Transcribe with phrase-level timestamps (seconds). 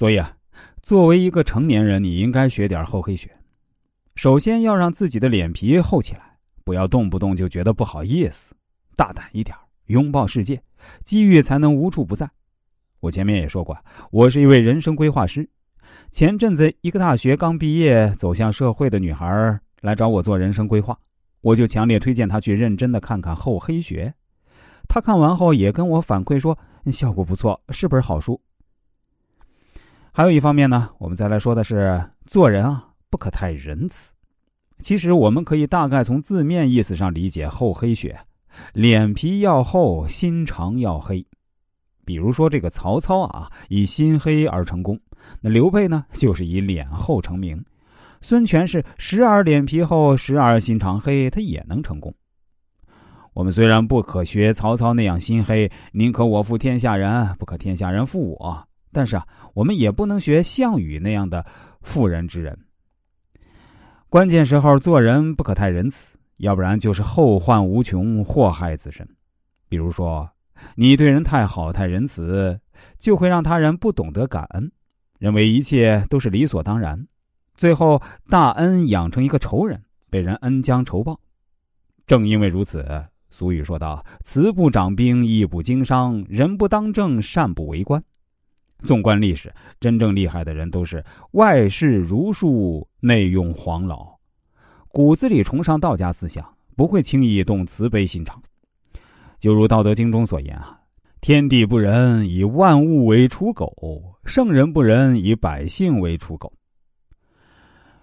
[0.00, 0.34] 所以啊，
[0.82, 3.30] 作为一个成年人，你应该学点厚黑学。
[4.14, 8.54] 首先要让自己的脸皮厚起来，不要动不动就觉得不好意思，
[8.96, 9.54] 大胆一点，
[9.88, 10.62] 拥抱世界，
[11.04, 12.30] 机遇才能无处不在。
[13.00, 13.76] 我前面也说过，
[14.10, 15.46] 我是一位人生规划师。
[16.10, 20.98] 前阵子，一个大学刚毕业走向社会的女孩来找我做人生规划，
[21.42, 24.14] 我就强烈推荐她去认真的看看厚黑学。
[24.88, 26.58] 她看完后也跟我反馈说
[26.90, 28.40] 效果不错，是本好书。
[30.12, 34.12] 还有一方面呢，我们再来说的是做人啊，不可太仁慈。
[34.78, 38.18] 其实我们可以大概从字面意思上理解厚黑学，
[38.72, 41.24] 脸皮要厚，心肠要黑。
[42.04, 44.96] 比如说，这个曹操啊，以心黑而成功；
[45.40, 47.56] 那刘备呢，就是以脸厚成名；
[48.20, 52.12] 孙权是时而脸皮厚，时而心肠黑，他也能成功。
[53.32, 61.44] 我们虽然不可学曹操那样心黑，宁可我负天下人，不可天下人负我，但是啊，我们也不能学项羽那样的
[61.82, 62.58] 妇人之仁。
[64.08, 69.08] 关键时候做人不可太仁慈，要不然就是后患无穷，祸害自身。
[69.68, 70.30] 比如说。
[70.74, 72.60] 你对人太好太仁慈，
[72.98, 74.70] 就会让他人不懂得感恩，
[75.18, 77.06] 认为一切都是理所当然，
[77.54, 81.18] 最后大恩养成一个仇人，被人恩将仇报。
[82.06, 82.84] 正因为如此，
[83.30, 88.04] 俗语说道：“慈不掌兵，义不经商，人不当政，善不为官。”
[88.82, 94.06] 纵观历史，真正厉害的人都是外事儒术，内用黄老，
[94.88, 96.44] 骨子里崇尚道家思想，
[96.76, 98.42] 不会轻易动慈悲心肠。
[99.38, 100.78] 就如《道德经》中所言啊
[101.20, 103.66] ：“天地不仁，以万物为刍狗；
[104.24, 106.52] 圣人不仁，以百姓为刍狗。”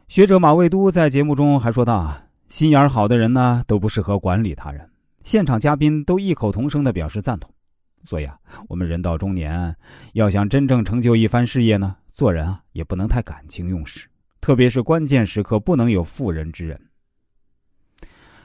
[0.07, 4.89] 学者马未都在节目中还说道：“啊，心眼好的人呢，都不适合管理他人。”
[5.23, 7.51] 现场嘉宾都异口同声的表示赞同。
[8.07, 8.37] 所以啊，
[8.69, 9.75] 我们人到中年，
[10.13, 14.07] 要想真正成就一番事业呢，做人啊，也不能太感情用事，
[14.39, 16.79] 特别是关键时刻，不能有妇人之仁。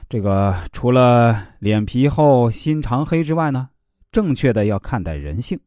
[0.09, 3.69] 这个除了脸皮厚、心肠黑之外呢，
[4.11, 5.57] 正确的要看待人性。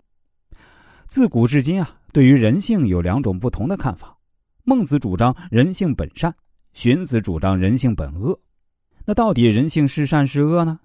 [1.08, 4.18] 自古至今啊，对于人性有两种不同的看法。
[4.64, 6.34] 孟子主张人性本善，
[6.74, 8.38] 荀子主张人性本恶。
[9.06, 10.80] 那到底人性是善是恶呢？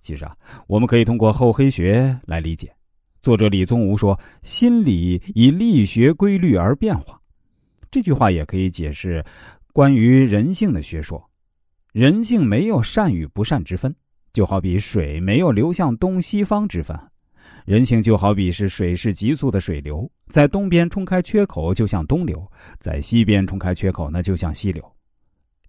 [0.00, 0.36] 其实啊，
[0.66, 2.72] 我们可以通过厚黑学来理解。
[3.22, 7.20] 作者李宗吾说：“心理以力学规律而变化。”
[7.90, 9.24] 这句话也可以解释
[9.72, 11.22] 关于人性的学说。
[11.92, 13.94] 人性没有善与不善之分，
[14.32, 16.96] 就好比水没有流向东西方之分。
[17.64, 24.84] 人性就好比是水是急速的水流，在东边冲开缺口就向东流，在西边冲开缺口那就向西流。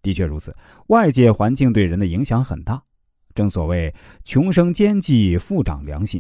[0.04, 0.56] 的确如此，
[0.88, 2.80] 外界环境对人的影响很大。
[3.38, 3.94] 正所谓
[4.24, 6.20] 穷生奸计，富长良心。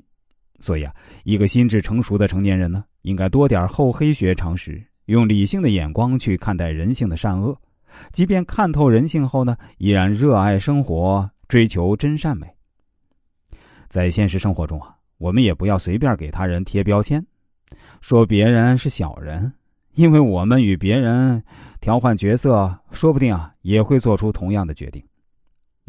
[0.59, 7.59] 所以啊，一个心智成熟的成年人呢，应该多点厚黑学常识，用理性的眼光去看待人性的善恶。
[8.11, 12.47] 即便看透人性后呢，依然热爱生活，追求真善美。
[13.87, 17.25] 在现实生活中啊，我们也不要随便给他人贴标签，
[18.01, 19.51] 说别人是小人，
[19.95, 21.43] 因为我们与别人
[21.79, 25.03] 调换角色，说不定啊也会做出同样的决定。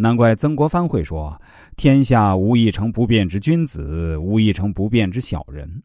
[0.00, 1.42] 难怪曾国藩会说
[1.76, 5.82] ：“天下无一成不变之君子，无一成不变之小人。”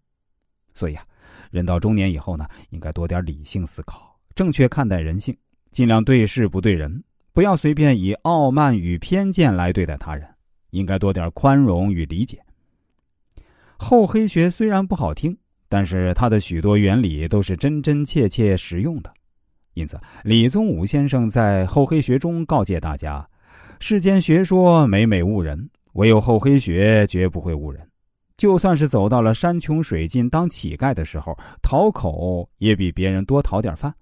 [0.76, 1.04] 所以啊，
[1.50, 5.36] 人到中年以后呢，应该多点理性思考，正确看待人性。
[5.72, 7.04] 尽量对事不对人，
[7.34, 10.30] 不要随便以傲慢与偏见来对待他人，
[10.70, 12.40] 应该多点宽容与理解。
[13.78, 15.36] 厚黑学虽然不好听，
[15.68, 19.12] 但是它的许多原理都是真真切切实用的。
[19.74, 23.28] 因此，李宗武先生在厚黑学中告诫大家：
[23.86, 27.86] 世间学说每每误人，唯有厚黑学绝不会误人。
[28.38, 33.94] 就算是走到了山穷水尽当乞丐的时候，讨口也比别人多讨点饭。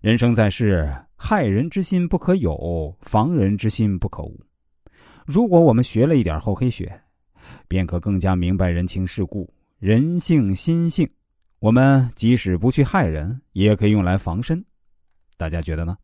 [0.00, 4.36] 人生在世，害人之心不可有，防人之心不可无。
[5.24, 7.00] 如果我们学了一点厚黑学，
[7.68, 9.48] 便可更加明白人情世故、
[9.78, 11.08] 人性心性。
[11.60, 14.64] 我们即使不去害人，也可以用来防身。
[15.36, 15.96] 大家觉得呢？